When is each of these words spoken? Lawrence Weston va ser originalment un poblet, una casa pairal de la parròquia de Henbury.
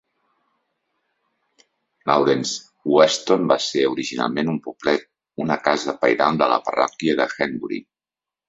Lawrence 2.11 2.53
Weston 2.93 3.45
va 3.51 3.59
ser 3.67 3.85
originalment 3.91 4.49
un 4.57 4.57
poblet, 4.69 5.07
una 5.47 5.61
casa 5.69 5.97
pairal 6.07 6.41
de 6.45 6.53
la 6.55 6.61
parròquia 6.71 7.21
de 7.21 7.33
Henbury. 7.47 7.81